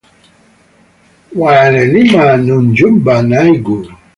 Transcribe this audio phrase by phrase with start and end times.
[1.39, 3.77] Waw'elima nyumba naighu.